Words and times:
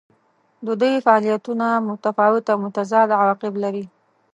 د 0.65 0.67
دوی 0.81 0.95
فعالیتونه 1.05 1.67
متفاوت 1.89 2.45
او 2.51 2.57
متضاد 2.65 3.09
عواقب 3.19 3.53
لري. 3.63 3.85